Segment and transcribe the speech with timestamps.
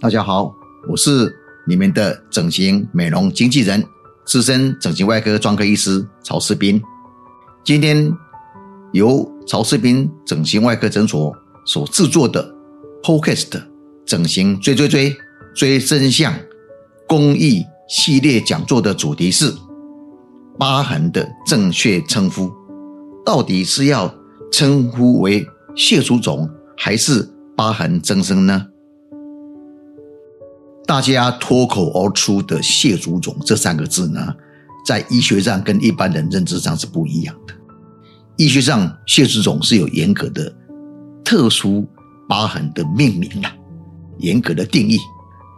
[0.00, 0.54] 大家好，
[0.88, 3.84] 我是你们的整形美容经纪人、
[4.24, 6.80] 资深整形外科专科医师曹世斌。
[7.64, 8.16] 今天
[8.92, 11.36] 由曹世斌整形外科诊所
[11.66, 12.48] 所制作的
[13.02, 13.60] Podcast
[14.06, 15.16] 整形追追追
[15.52, 16.32] 追真相
[17.08, 19.52] 公益系列讲座的主题是
[20.56, 22.48] 疤痕的正确称呼，
[23.26, 24.14] 到底是要
[24.52, 25.44] 称呼为
[25.74, 28.67] 蟹足肿还是疤痕增生呢？
[30.88, 34.34] 大家脱口而出的“蟹足肿”这三个字呢，
[34.86, 37.52] 在医学上跟一般人认知上是不一样的。
[38.38, 40.50] 医学上，蟹足肿是有严格的、
[41.22, 41.86] 特殊
[42.26, 43.50] 疤痕的命名的，
[44.20, 44.96] 严格的定义。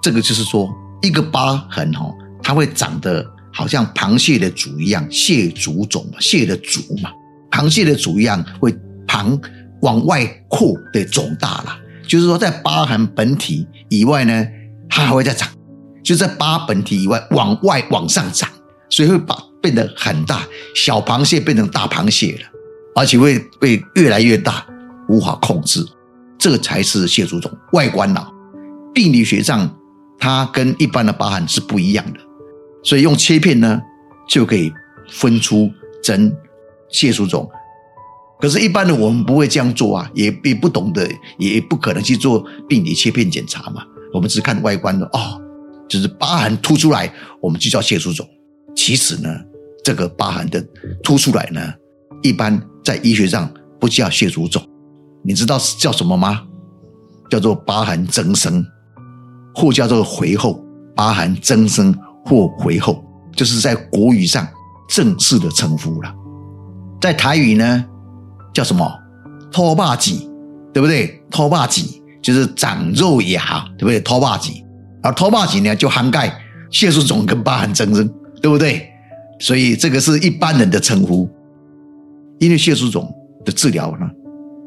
[0.03, 0.69] 这个就是说，
[1.01, 7.13] 一个疤痕哦，它会长得好像螃蟹的足一样，蟹足肿嘛，蟹的足嘛，
[7.53, 9.41] 螃蟹的足一样会旁
[9.83, 11.79] 往外扩的肿大了。
[12.09, 14.45] 就是说，在疤痕本体以外呢。
[14.91, 15.49] 它还会再长，
[16.05, 18.51] 就在疤本体以外往外往上长，
[18.91, 22.51] 所以会把变得很大，小螃蟹变成大螃蟹了，
[22.97, 24.67] 而且会被越来越大，
[25.09, 25.87] 无法控制。
[26.39, 28.27] 这才是蟹足肿外观呐。
[28.93, 29.71] 病理学上，
[30.19, 32.21] 它跟一般的疤痕是不一样的，
[32.83, 33.81] 所以用切片呢
[34.29, 34.73] 就可以
[35.11, 35.71] 分出
[36.03, 36.35] 真
[36.89, 37.49] 蟹足肿。
[38.41, 43.85] 可是，一般的我们不会这样做啊，也也不懂得，也不可能去做病理切片检查嘛。
[44.13, 45.41] 我们只看外观的哦，
[45.89, 48.27] 就是疤痕凸出来，我们就叫蟹足肿。
[48.75, 49.29] 其实呢，
[49.85, 50.65] 这个疤痕的
[51.03, 51.61] 凸出来呢，
[52.23, 54.63] 一般在医学上不叫蟹足肿，
[55.23, 56.43] 你知道是叫什么吗？
[57.29, 58.67] 叫做疤痕增生，
[59.55, 60.65] 或叫做回后
[60.97, 63.05] 疤痕增生或回后，
[63.37, 64.47] 就是在国语上
[64.89, 66.13] 正式的称呼了。
[67.01, 67.85] 在台语呢，
[68.53, 68.93] 叫什么？
[69.53, 70.29] 拖把肌，
[70.73, 71.23] 对不对？
[71.31, 72.00] 拖把肌。
[72.23, 74.01] 就是长肉也好，对不对？
[74.01, 74.65] 脱疤肌，
[75.03, 76.31] 而脱疤肌呢，就涵盖
[76.71, 78.09] 蟹足肿跟疤痕增生，
[78.43, 78.87] 对不对？
[79.39, 81.29] 所以这个是一般人的称呼。
[82.39, 83.11] 因为蟹足肿
[83.45, 84.07] 的治疗呢，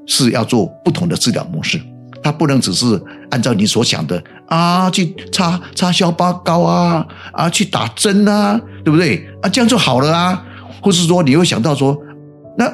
[0.08, 1.80] 是要做不同的治疗模式，
[2.24, 3.00] 它不能只是
[3.30, 9.28] 按照你所想的啊，去擦擦消疤膏啊，啊，去打针啊，对不对？
[9.44, 10.44] 啊，这样就好了啊？
[10.82, 11.96] 或是说你会想到说，
[12.58, 12.68] 那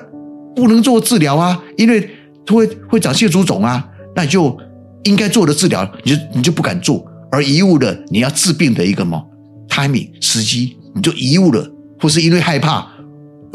[0.55, 2.09] 不能做治疗啊，因为
[2.47, 3.85] 会会长蟹足肿啊，
[4.15, 4.57] 那就。
[5.03, 9.23] 应该做的治疗，你就你就不敢做，而贻误了你要治病的一个么
[9.67, 11.65] timing 时机，你就贻误了，
[11.99, 12.87] 或是因为害怕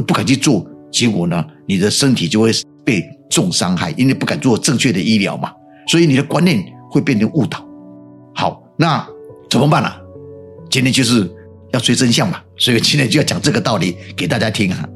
[0.06, 2.50] 不敢去做，结果呢，你的身体就会
[2.84, 5.52] 被重伤害，因为不敢做正确的医疗嘛，
[5.86, 7.64] 所以你的观念会变成误导。
[8.34, 9.06] 好，那
[9.50, 9.90] 怎么办呢？
[10.70, 11.30] 今天就是
[11.72, 14.88] 要追真相嘛，所以今天就要讲这个道理给大家听哈。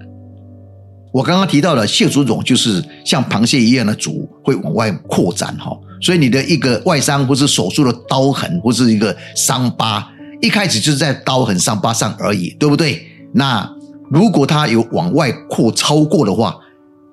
[1.13, 5.77] 我刚刚提到了蟹足肿，就是像螃蟹一样的足会往外扩展哈。
[6.01, 10.09] 所以你的一个外伤或是手术的刀痕或是一个伤疤，
[10.41, 13.07] 一开始就是在刀痕伤疤上而已，对不对？
[13.33, 13.69] 那
[14.11, 16.57] 如果它有往外扩超过的话，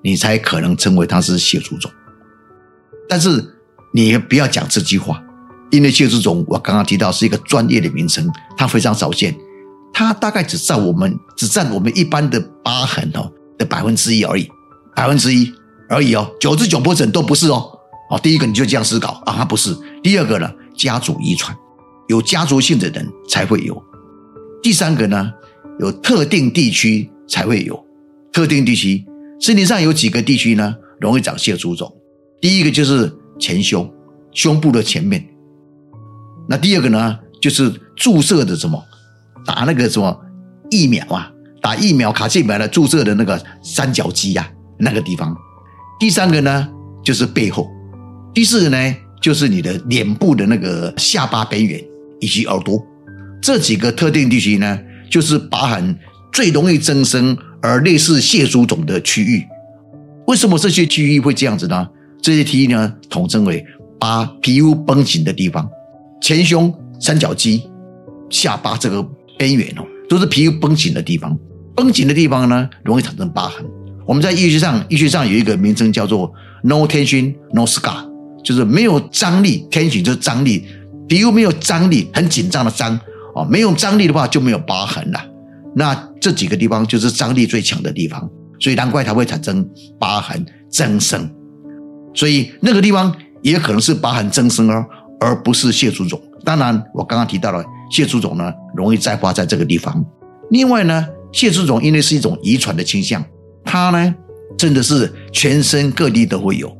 [0.02, 1.90] 你才可能称为它是血族肿。
[3.08, 3.44] 但是
[3.92, 5.22] 你不要讲这句话，
[5.70, 9.36] 因为血族肿我刚刚提到是一个专业的名称，它非常少见，
[9.92, 14.48] 它大概只占我们只占我们一般的疤痕哦的百分之一而已，
[14.94, 15.52] 百分之一
[15.88, 17.75] 而已哦，九十九不整都不是哦。
[18.10, 19.76] 哦，第一个你就这样思考啊，不是。
[20.02, 21.56] 第二个呢，家族遗传，
[22.08, 23.82] 有家族性的人才会有。
[24.62, 25.32] 第三个呢，
[25.80, 27.84] 有特定地区才会有。
[28.32, 29.04] 特定地区，
[29.40, 31.92] 身体上有几个地区呢，容易长蟹足肿。
[32.40, 33.90] 第一个就是前胸，
[34.32, 35.26] 胸部的前面。
[36.48, 38.80] 那第二个呢，就是注射的什么，
[39.44, 40.16] 打那个什么
[40.70, 45.36] 疫苗啊，打疫苗卡介苗的注射的那个三角肌呀，那个地方。
[45.98, 46.68] 第三个呢，
[47.02, 47.68] 就是背后。
[48.36, 51.82] 第四个呢，就是你的脸部的那个下巴边缘
[52.20, 52.78] 以及耳朵
[53.40, 54.78] 这几个特定地区呢，
[55.10, 55.98] 就是疤痕
[56.34, 59.42] 最容易增生而类似蟹足肿的区域。
[60.26, 61.88] 为什么这些区域会这样子呢？
[62.20, 63.64] 这些区域呢，统称为
[63.98, 65.66] 疤皮肤绷紧的地方，
[66.20, 66.70] 前胸、
[67.00, 67.62] 三角肌、
[68.28, 69.02] 下巴这个
[69.38, 71.34] 边缘哦，都是皮肤绷紧的地方。
[71.74, 73.64] 绷紧的地方呢，容易产生疤痕。
[74.06, 76.30] 我们在医学上，医学上有一个名称叫做
[76.62, 78.14] “no tension no scar”。
[78.46, 80.64] 就是没有张力，天性就是张力，
[81.08, 82.96] 皮肤没有张力，很紧张的张
[83.34, 85.20] 哦，没有张力的话就没有疤痕了。
[85.74, 88.20] 那这几个地方就是张力最强的地方，
[88.60, 91.28] 所以难怪它会产生疤痕增生。
[92.14, 93.12] 所以那个地方
[93.42, 94.86] 也可能是疤痕增生哦，
[95.18, 96.22] 而不是蟹足肿。
[96.44, 100.04] 当然，我刚刚提到了蟹足肿呢，容易再发在这个地方。
[100.50, 103.24] 另外呢，蟹足肿因为是一种遗传的倾向，
[103.64, 104.14] 它呢
[104.56, 106.72] 真的是全身各地都会有。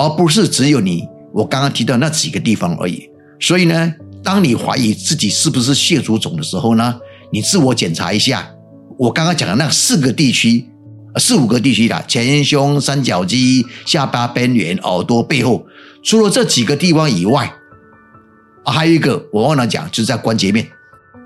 [0.00, 3.06] 而不是只有你我刚刚提到那几个地方而已，
[3.38, 3.94] 所以呢，
[4.24, 6.98] 当你怀疑自己是不是蟹足肿的时候呢，
[7.30, 8.48] 你自我检查一下。
[8.98, 10.66] 我刚刚讲的那四个地区，
[11.16, 15.66] 四五个地区的前胸、三角肌、下巴边缘、耳朵背后，
[16.02, 17.52] 除了这几个地方以外，
[18.64, 20.66] 啊，还有一个我忘了讲，就是在关节面、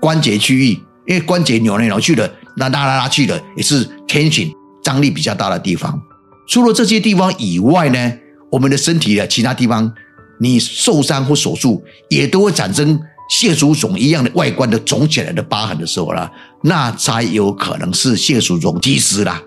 [0.01, 4.51] 关节区域，因为关节扭来扭去的、那拉拉拉去的，也是 tension
[4.83, 6.01] 张力比较大的地方。
[6.47, 8.13] 除了这些地方以外呢，
[8.51, 9.93] 我们的身体的其他地方，
[10.39, 12.99] 你受伤或手术也都会产生。
[13.27, 16.29] 蟹足肿一样的外观的肿起来的疤痕的时候呢，
[16.61, 19.41] 那才有可能是蟹足肿积食啦。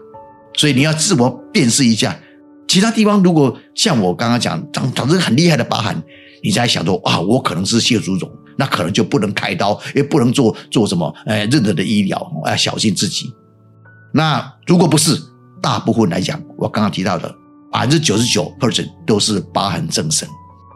[0.54, 2.18] 所以你要自我辨识一下，
[2.66, 6.02] 其他地方如果像我刚刚讲长长成很厉害的疤痕，
[6.42, 13.32] 你在想说啊，我可能是蟹足肿，那可能就不能开刀，也不能做做什么，哎，任何的医疗要小心自己。
[14.12, 15.16] 那如果不是，
[15.62, 17.32] 大部分来讲，我刚刚提到的
[17.72, 20.28] 百分之九十九 percent 都是疤痕增生。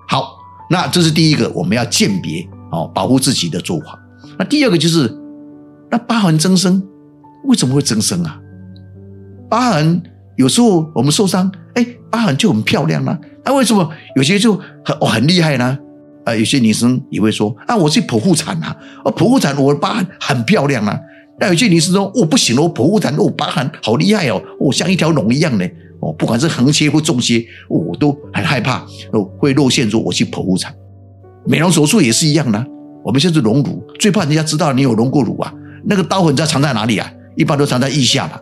[0.08, 0.36] 好，
[0.70, 2.46] 那这是第一个我们要鉴别。
[2.72, 3.98] 哦，保护自己的做法。
[4.38, 5.14] 那第二个就是，
[5.90, 6.82] 那疤痕增生
[7.44, 8.40] 为什么会增生啊？
[9.50, 10.02] 疤痕
[10.38, 13.18] 有时候我们受伤，哎，疤痕就很漂亮啊。
[13.44, 13.86] 那为什么
[14.16, 15.78] 有些就很哦很厉害呢？
[16.24, 18.74] 啊，有些女生也会说啊，我去剖腹产啊，
[19.04, 20.98] 哦，剖腹产我的疤痕很漂亮啊。
[21.40, 25.68] 那有些女士说，我不行了，我剖腹产，我疤痕好厉害哦，我像一条龙一样的
[26.00, 30.74] 哦，不管是横切或纵切，我都很害怕，哦，会露馅，说我去剖腹产。
[31.44, 32.64] 美容手术也是一样的，
[33.04, 35.52] 我们现在隆乳最怕人家知道你有隆过乳啊，
[35.84, 37.12] 那个刀痕在藏在哪里啊？
[37.34, 38.38] 一般都藏在腋下嘛，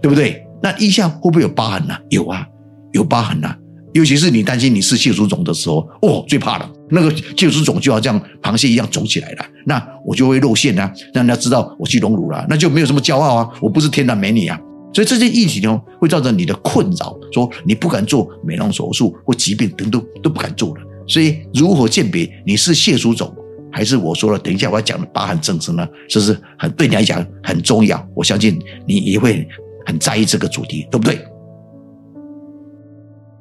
[0.00, 0.46] 对不对？
[0.62, 1.94] 那腋下会不会有疤痕呢？
[2.08, 2.46] 有啊，
[2.92, 3.54] 有疤痕呐。
[3.94, 14.58] 尤其是你担心你是蟹足肿的时候，哦，最怕了，那个蟹足肿就要像螃蟹一样肿起来了，那我就会露馅啊，让人家知道我去隆乳了，那就没有什么骄傲啊，我不是天然美女啊。
[14.92, 20.82] 所以这些议题呢，会造成你的困扰，说你不敢做美容手术或疾病等都都不敢做了。
[21.06, 23.30] 所以，如何鉴别你是蟹足肿，
[23.70, 25.86] 还是我说了，等一下我要讲的疤痕增生呢？
[26.08, 28.02] 这是很对你来讲很重要。
[28.14, 29.46] 我相信你也会
[29.86, 31.18] 很在意这个主题，对不对？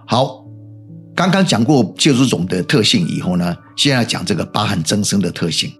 [0.05, 0.45] 好，
[1.17, 5.73] 刚刚讲过蟹足肿的特性以后呢，现在讲这个疤痕增生的特性。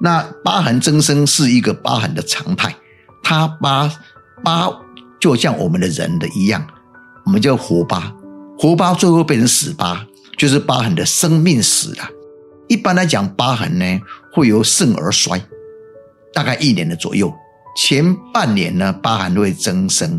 [0.00, 2.74] 那疤痕增生是一个疤痕的常态，
[3.22, 3.92] 它疤
[4.42, 4.70] 疤
[5.20, 6.66] 就像我们的人的一样，
[7.26, 8.10] 我们叫活疤，
[8.58, 10.06] 活疤最后变成死疤。
[10.38, 12.08] 就是疤痕的生命死了。
[12.66, 14.00] 一般来讲，疤痕呢
[14.32, 15.38] 会由盛而衰，
[16.32, 17.30] 大概一年的左右。
[17.76, 20.18] 前半年呢，疤痕会增生；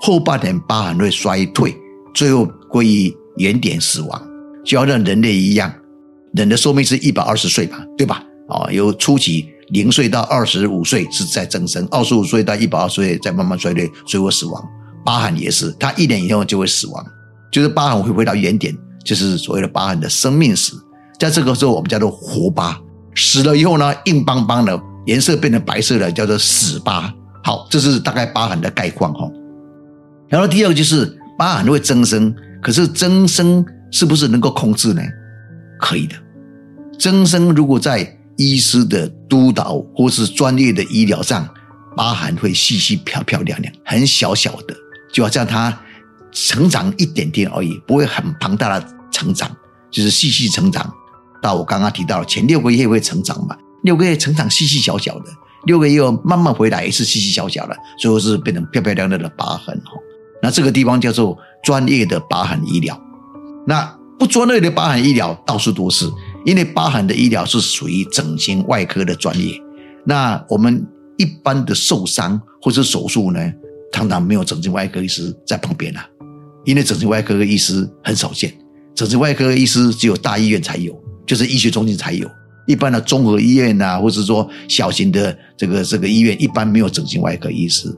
[0.00, 1.76] 后半年疤痕会衰退，
[2.14, 4.22] 最后归于原点死亡。
[4.64, 5.72] 就要像人类一样，
[6.34, 8.22] 人的寿命是一百二十岁吧，对吧？
[8.48, 14.64] 啊，由初期零岁到二十五岁是在增生，二十五岁到一百二十岁再慢慢衰退，最后死亡。
[15.04, 17.06] 疤痕也是，它一年以后就会死亡，
[17.52, 18.76] 就是疤痕会回到原点。
[19.04, 20.72] 就是所谓的疤痕的生命史，
[21.16, 22.76] 在这个时候我们叫做活疤，
[23.14, 27.14] 死了以后呢，硬邦邦的，颜色变成白色的，叫做死疤。
[27.44, 29.30] 好，这是大概疤痕的概况哈。
[30.28, 32.34] 然后第二个就是疤痕会增生，
[32.66, 35.00] 可是增生是不是能够控制呢？
[35.78, 36.16] 可以的。
[36.98, 41.48] 增生如果在医师的督导或是专业的医疗上，
[41.96, 44.74] 疤痕会细细漂漂亮亮，很小小的，
[45.12, 45.80] 就好像它
[46.32, 48.96] 成长一点点而已，不会很庞大的。
[49.12, 49.48] 成长
[49.88, 50.92] 就是细细成长，
[51.40, 53.56] 到我刚刚提到前六个月会成长嘛？
[53.84, 55.26] 六个月成长细细小小的，
[55.66, 60.02] 六个月慢慢回来也是细细小小的，最后是变成漂漂亮亮的疤痕哦。
[60.46, 62.96] 那这个地方叫做专业的疤痕医疗。
[63.66, 63.84] 那
[64.16, 66.08] 不专业的疤痕医疗到处都是，
[66.44, 69.60] 因为疤痕的医疗是属于整形外科的专业。
[70.04, 70.86] 那我们
[71.16, 73.40] 一般的受伤或者手术呢，
[73.92, 76.06] 常常没有整形外科医师在旁边啊，
[76.64, 78.56] 因为整形外科医师很少见。
[78.94, 82.30] 整形外科医师只有大医院才有，就是医学中心才有。
[82.68, 87.92] 一般的综合医院呐，或者说小型的这个这个医院，一般没有整形外科医师。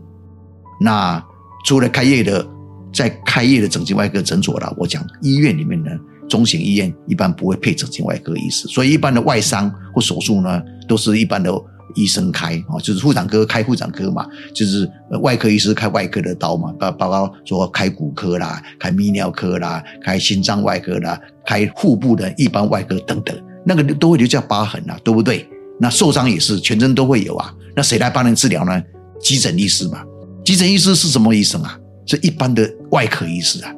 [0.81, 1.23] 那
[1.65, 2.47] 除了开业的，
[2.93, 5.91] 在开业的整形外科诊所了，我讲医院里面呢，
[6.29, 11.53] 中型医院一般不会配整形外科医师，所以一般的外伤或手术呢，都是一般的。
[11.95, 14.25] 医生开啊，就是妇产科开妇产科嘛，
[14.55, 14.89] 就是
[15.23, 23.35] 外科医师开外科的刀嘛，包包括说开骨科啦、开泌尿科啦、开心脏外科啦、开腹部的一般外科等等，
[23.65, 25.49] 那个都会留下疤痕啊，对不对？
[25.81, 28.81] 那受伤也是全身都会有啊，那谁来帮人治疗呢？
[29.19, 30.05] 急诊医师嘛，
[30.49, 31.79] 急诊医师是什么医生啊？
[32.07, 33.71] 是一般的外科医师啊，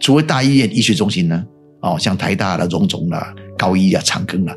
[0.00, 1.40] 除非大医院医学中心呢，
[1.82, 4.52] 哦，像台大的荣总啦、高医啊、长庚啊，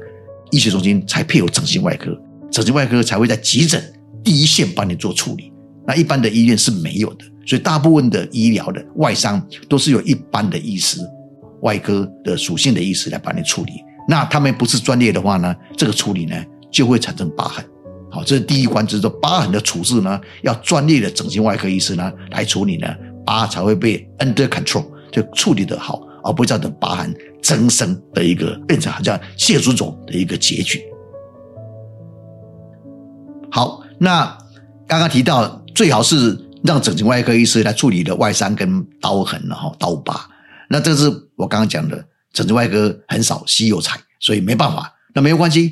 [0.50, 2.20] 医学中心才配有整形外科。
[2.50, 3.80] 整形外科才会在急诊
[4.24, 5.54] 第一线帮你做处理，
[5.86, 11.02] 那一般的医院是没有的，所以大部分的医疗的外伤都是由一般的医师、
[11.62, 13.74] 外科的属性的医师来帮你处理。
[14.10, 16.36] 那他们不是专业的话呢，这个处理呢
[16.72, 17.64] 就会产生疤痕。
[18.14, 22.88] 好，这是第一关，就是疤痕的处置呢，要专业的整形外科医师呢来处理呢，
[23.26, 30.80] 疤才会被 under control，就处理的好，而不会造成疤痕增生的一个变成好像血肿肿的一个结局。
[33.50, 34.38] 好，那
[34.88, 40.30] 刚刚提到最好是让整形外科医师来处理的外伤跟刀痕，然后刀疤。
[40.70, 44.94] 那这是我刚刚讲的，整形外科很少稀有材，所以没办法。
[45.16, 45.72] 那没有关系，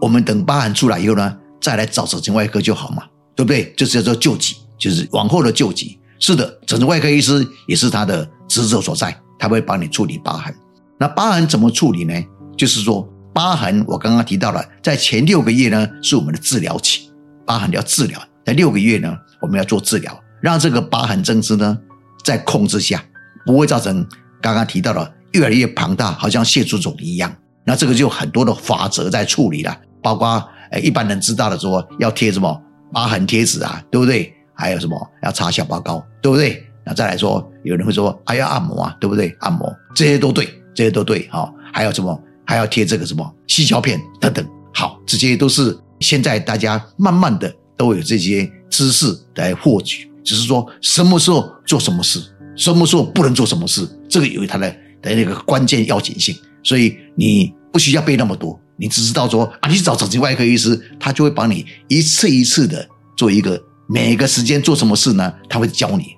[0.00, 1.38] 我们等疤痕出来以后呢？
[1.62, 3.04] 再来找整形外科就好嘛，
[3.36, 3.72] 对不对？
[3.76, 5.98] 就是叫做救急，就是往后的救急。
[6.18, 10.52] 是的，整形外科医师也是他的职责所在，他会帮你处理疤痕。
[10.98, 12.14] 那疤痕怎么处理呢？
[12.56, 17.10] 就是说，疤痕我刚刚提到了，在前六个月呢是我们的治疗期，
[17.46, 21.78] 疤痕要治疗，在六个月呢我们要做治疗，让这个疤痕增生呢
[22.24, 23.04] 在控制下，
[23.46, 24.06] 不会造成
[24.40, 27.32] 刚刚提到的越来越庞大，好像蟹足肿一样。
[27.64, 30.44] 那这个就很多的法则在处理了，包括。
[30.72, 32.60] 哎，一般人知道的说要贴什么
[32.92, 34.32] 疤痕贴纸啊，对不对？
[34.54, 36.62] 还有什么要擦小包膏，对不对？
[36.84, 39.34] 那再来说，有人会说还要按摩啊，对不对？
[39.40, 41.52] 按摩这些都对，这些都对哈。
[41.72, 52.20] 还有什么还要贴这个什么细胶片等等，好，这些都是现在大家慢慢的都有这些知识来获取，只是说什么时候做什么事，
[52.56, 58.58] 什么时候不能做什么事，这个有它的的那个关键要紧性，所以你不需要背那么多。
[58.76, 65.32] 你只知道说啊，你去找整形外科医师，他就会帮你一次一次的做一个每个时间做什么事呢？
[65.48, 66.16] 他会教你，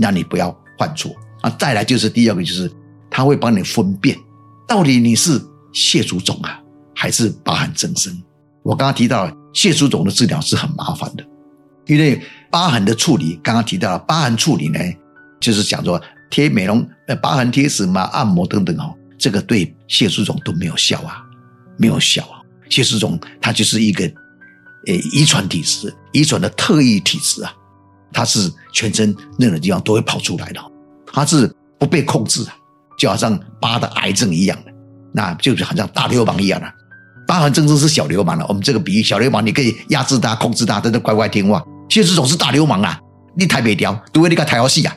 [0.00, 1.12] 让你不要犯错
[1.42, 1.50] 啊。
[1.58, 2.70] 再来就是第二个，就是
[3.10, 4.16] 他会帮你分辨
[4.66, 5.40] 到底你是
[5.72, 6.60] 蟹足肿啊，
[6.94, 8.16] 还是疤痕增生。
[8.62, 11.24] 我刚刚提到蟹足肿的治疗是很麻烦的，
[11.86, 14.78] 因为疤痕的处理，刚刚提到了疤痕处理呢，
[15.40, 16.00] 就是讲说
[16.30, 21.24] 贴美容呃疤痕贴纸嘛、按摩等等哦，这个对蟹足肿都没有效啊。
[21.78, 24.04] 没有效啊，谢氏种它就是一个，
[24.86, 27.52] 呃，遗传体质，遗传的特异体质啊，
[28.12, 30.60] 它是全身任何地方都会跑出来的，
[31.12, 32.50] 它是不被控制的，
[32.98, 34.72] 就好像疤的癌症一样的，
[35.12, 36.66] 那就是好像大流氓一样的，
[37.26, 38.44] 疤痕真正是小流氓了。
[38.48, 41.62] 我们这个比喻，小流氓你可以压制他、控制他，真的乖乖听话。
[41.88, 43.00] 谢世忠是大流氓啊，
[43.36, 44.94] 你太北雕，除非你个台游戏啊，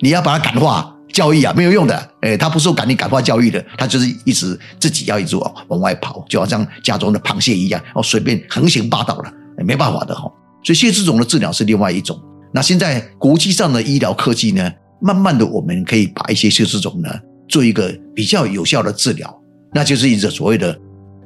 [0.00, 0.93] 你要把他感化。
[1.14, 9.32] 教育啊，没有用的，哎，他不受感你感化教育的，他就是一直自己要一直往往外跑，就好像家中的螃蟹一样，哦，随便横行霸道了，
[9.64, 10.22] 没办法的哈。
[10.64, 12.20] 所以，谢氏种的治疗是另外一种。
[12.52, 14.68] 那现在国际上的医疗科技呢，
[15.00, 17.08] 慢慢的我们可以把一些谢氏种呢
[17.48, 19.32] 做一个比较有效的治疗，
[19.72, 20.72] 那就是一个所谓的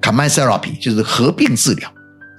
[0.03, 1.91] c o m m n therapy，就是合并治疗。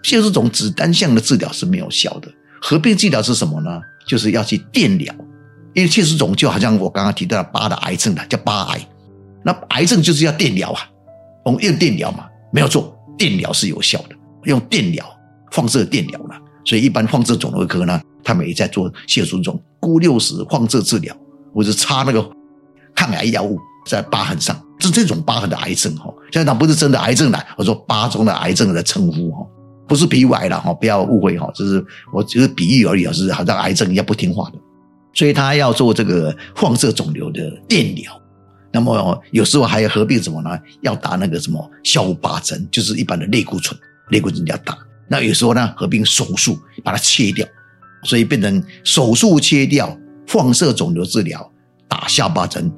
[0.04, 2.28] 谢氏种只单向的治疗是没有效的，
[2.62, 3.82] 合并治疗是什么呢？
[4.08, 5.14] 就是要去电疗。
[5.74, 8.88] 因为切除肿就好像我刚刚提到的疤的癌症的，叫疤癌。
[9.44, 10.82] 那癌症就是要电疗啊，
[11.46, 15.06] 我们用电疗嘛，没有错，电疗是有效的，用电疗、
[15.52, 16.36] 放射电疗了。
[16.66, 21.16] 所以一般放射肿瘤科呢，他们也在做切除肿钴六十放射治疗，
[21.54, 22.30] 或者插那个
[22.94, 23.58] 抗癌药物
[23.88, 26.14] 在疤痕上，是这种疤痕的癌症哈。
[26.32, 29.48] 现在它不是真的癌症了，我说疤中的癌症的称呼哈，
[29.88, 31.84] 不是皮肤癌了哈，不要误会哈，就是
[32.14, 34.60] 我只是比喻而已啊，是好像癌症一样不听话的。
[35.14, 38.22] 所以他要做这个放射肿瘤的电疗，
[38.72, 40.58] 那么有时候还要合并什么呢？
[40.82, 43.78] 要打那个什么消疤针，就是一般的类固醇，
[44.12, 44.78] 类固醇要打。
[45.08, 47.46] 那有时候呢，合并手术把它切掉，
[48.04, 49.98] 所以变成手术切掉
[50.28, 51.52] 放射肿瘤治疗，
[51.88, 52.72] 打消疤针，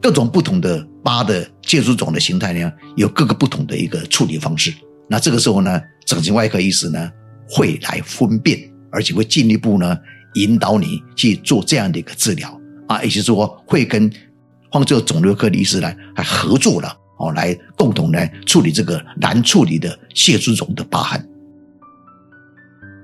[0.00, 4.72] 各种不同的疤的切除肿的形态呢，有各个不同的一个处理方式。
[5.10, 7.10] 那这个时候呢，整形外科医师呢
[7.46, 8.58] 会来分辨，
[8.90, 9.96] 而且会进一步呢。
[10.34, 14.10] 引导你去做这样的一个治疗啊，也就是说会跟
[14.72, 21.28] 放射肿瘤科的医师来还合作了哦，来共同来处理这个难处理的血足肿的疤痕。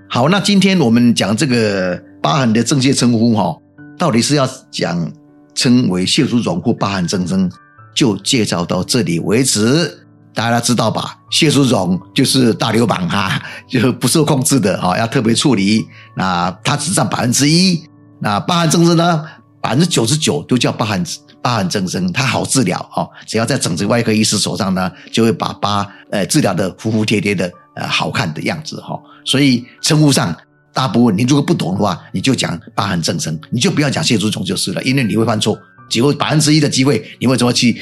[0.08, 3.56] 好，那今天我们讲这个疤痕的正确称呼哈，
[3.96, 5.12] 到底是要讲
[5.54, 7.48] 称为血足肿或疤痕增生，
[7.94, 9.99] 就介绍到这里为止。
[10.34, 11.16] 大家知道吧？
[11.30, 15.86] 血足肿就是大流氓哈， 就不受控制的哈，要特别处理。
[16.16, 17.82] 那它只占百分之一。
[18.20, 19.24] 那疤痕增生呢？
[19.60, 21.04] 百分之九十九都叫疤痕
[21.42, 23.08] 疤痕增生，它好治疗哈。
[23.26, 28.98] 只要在整形外科医师手上呢，就会把疤呃治疗的服服帖帖的呃好看的样子哈。
[29.24, 30.34] 所以称呼上
[30.72, 35.58] 大部分你如果不懂的话，你就讲疤痕增生，你就不要讲血足肿就是了，因为你会犯错，
[35.90, 37.80] 只有百分之一的机会，你为什么去？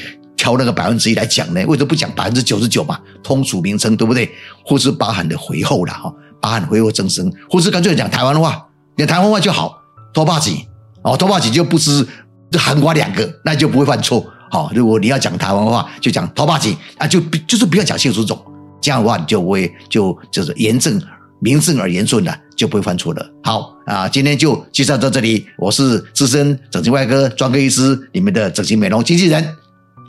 [0.49, 1.63] 挑那个百分之一来讲呢？
[1.67, 2.99] 为什么不讲百分之九十九嘛？
[3.21, 4.29] 通俗名称对不对？
[4.65, 8.65] 或是疤痕的回后了哈，疤痕回后增生，或是干脆讲台湾话，
[8.97, 9.77] 讲台湾话就好。
[10.11, 10.65] 拖把几
[11.03, 12.05] 哦，拖把几就不是
[12.49, 18.35] 就含瓜两个，那就不会犯错好，如果你要讲台湾话，就讲头发紧啊，就就是不要讲谢祖总，
[18.81, 20.99] 这样的话你就会就就是严正
[21.39, 23.23] 名正而言顺的，就不会犯错了。
[23.43, 29.55] 好啊，今天就介绍到这里，我是资深整形外科专科医师，你们的整形美容经纪人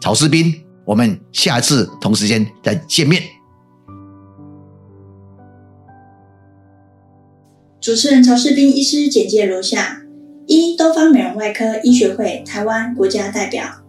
[0.01, 0.55] 曹世斌，
[0.87, 3.23] 我们下次同时间再见面。
[7.81, 10.01] 主持人曹世斌医师简介如下：
[10.47, 13.83] 一、东方美容外科医学会台湾国家代表；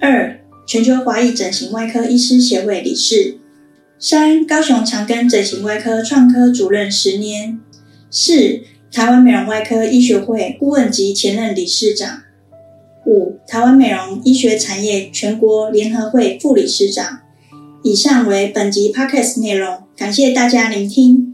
[0.00, 3.38] 二、全球华裔整形外科医师协会理事；
[3.98, 7.58] 三、高雄长庚整形外科创科主任十年；
[8.10, 8.60] 四、
[8.92, 12.23] 台湾美容外科医学会顾问及前任理事长；
[13.06, 17.20] 五、台湾美容医学产业全国联合会副理事长。
[17.82, 21.33] 以上为本集 podcast 内容，感谢大家聆听。